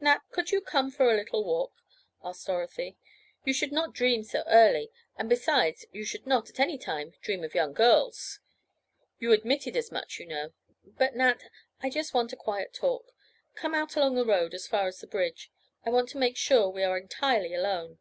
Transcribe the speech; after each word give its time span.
"Nat, 0.00 0.22
could 0.32 0.50
you 0.50 0.60
come 0.60 0.90
for 0.90 1.08
a 1.08 1.14
little 1.14 1.44
walk?" 1.44 1.84
asked 2.24 2.48
Dorothy. 2.48 2.96
"You 3.44 3.52
should 3.54 3.70
not 3.70 3.92
dream 3.92 4.24
so 4.24 4.42
early, 4.48 4.90
and 5.16 5.28
besides, 5.28 5.86
you 5.92 6.04
should 6.04 6.26
not, 6.26 6.50
at 6.50 6.58
any 6.58 6.76
time, 6.76 7.12
dream 7.22 7.44
of 7.44 7.54
young 7.54 7.74
girls. 7.74 8.40
You 9.20 9.30
admitted 9.30 9.76
as 9.76 9.92
much, 9.92 10.18
you 10.18 10.26
know. 10.26 10.50
But 10.84 11.14
Nat, 11.14 11.44
I 11.80 11.90
just 11.90 12.12
want 12.12 12.32
a 12.32 12.36
quiet 12.36 12.74
talk—come 12.74 13.72
out 13.72 13.94
along 13.94 14.16
the 14.16 14.26
road 14.26 14.52
as 14.52 14.66
far 14.66 14.88
as 14.88 14.98
the 14.98 15.06
bridge. 15.06 15.52
I 15.86 15.90
want 15.90 16.08
to 16.08 16.18
make 16.18 16.36
sure 16.36 16.68
we 16.70 16.82
are 16.82 16.98
entirely 16.98 17.54
alone." 17.54 18.00